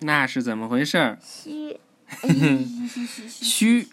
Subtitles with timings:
[0.00, 1.18] 那是怎么回事儿？
[1.22, 1.80] 嘘，
[3.28, 3.88] 嘘，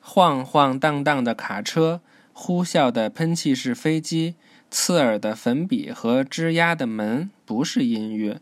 [0.00, 2.00] 晃晃荡荡的卡车，
[2.32, 4.34] 呼啸的喷气式飞机，
[4.70, 8.40] 刺耳的粉笔和吱呀的门，不是音乐，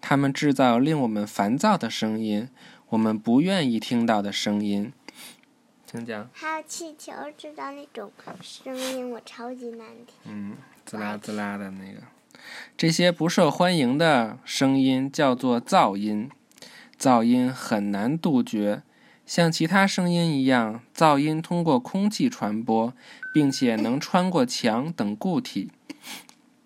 [0.00, 2.48] 它们制造令我们烦躁的声音，
[2.88, 4.92] 我们不愿意听到的声音。
[5.86, 6.28] 请讲。
[6.32, 8.10] 还有气球制造那种
[8.42, 10.16] 声音，我超级难听。
[10.24, 12.02] 嗯，滋啦滋啦的那个，
[12.76, 16.28] 这些不受欢迎的声音叫做噪音。
[17.00, 18.82] 噪音很难杜绝，
[19.24, 22.92] 像其他声音一样，噪音通过空气传播，
[23.32, 25.70] 并且能穿过墙等固体。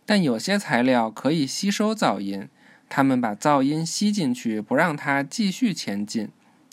[0.04, 2.48] 但有些材料可以吸收噪音，
[2.88, 6.28] 它们把噪音吸进去，不让它继续前进。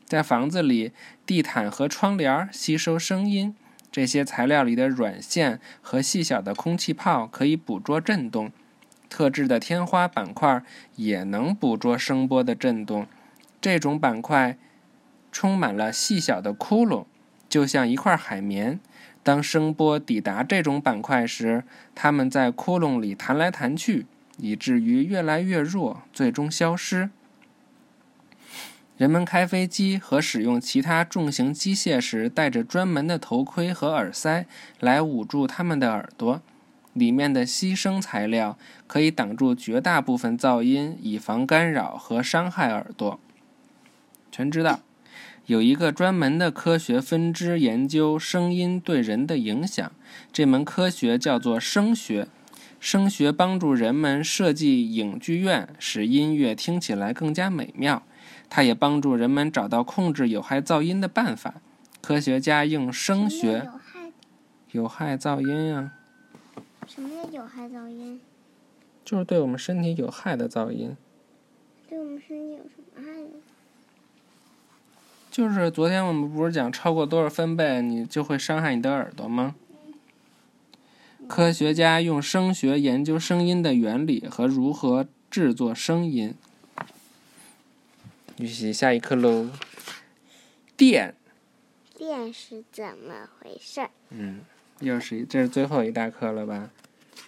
[0.05, 0.91] 在房子里，
[1.27, 3.55] 地毯和窗帘吸收声音。
[3.91, 8.51] 这些材料里的软线和细小的空气泡可以捕捉震动。
[9.07, 10.63] 特制的天花板块
[10.95, 13.05] 也能捕捉声波的震动。
[13.61, 14.57] 这种板块
[15.31, 17.05] 充满了细小的窟窿，
[17.47, 18.79] 就像一块海绵。
[19.23, 27.11] 当声波抵达这种板块时，它们在窟窿里弹来弹去，以至于越来越弱，最终消失。
[28.97, 34.45] 人们开飞机和使用其他重型机械时，戴着专门的头盔和耳塞
[34.79, 36.41] 来捂住他们的耳朵。
[36.93, 43.19] 里面的吸声材料可以挡住绝大部分噪音，以防干扰和伤害耳朵。
[44.31, 44.79] 全知道，
[45.45, 49.91] 有一个专门的科学分支研究声音对人的影响。
[50.31, 52.27] 这门科学叫做声学。
[52.79, 58.01] 声学帮助人们设计影剧院，使音乐听起来更加美妙。
[58.49, 61.61] 它也帮助人们找到控制有害噪音的办法。
[62.01, 64.11] 科学家用声学有害？
[64.71, 65.93] 有害噪音啊，
[66.87, 68.19] 什么叫有害噪音？
[69.05, 70.97] 就是对我们身体有害的噪音。
[71.87, 72.80] 对我们身体有什么？
[75.31, 79.55] 就是昨天我们不是讲超过多少分贝你就会伤害你的耳朵吗？
[81.29, 86.33] 科学家用声学研究声音的原理和如何制作声音。
[88.37, 89.49] 预习下一课喽。
[90.75, 91.15] 电，
[91.95, 93.87] 电是怎么回事？
[94.09, 94.41] 嗯，
[94.81, 96.69] 又是一，这是最后一大课了吧？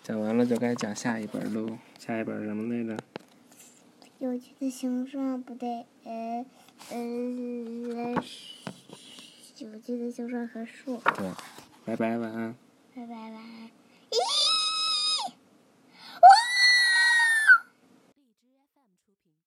[0.04, 1.78] 讲完了就该讲下一本喽。
[1.98, 3.02] 下一本什么来着？
[4.24, 6.46] 有趣的形状不对，呃
[6.92, 6.98] 呃，
[9.58, 10.98] 有趣的形状和树。
[11.18, 11.30] 对，
[11.84, 12.56] 拜拜，晚安。
[12.96, 13.83] 拜拜拜。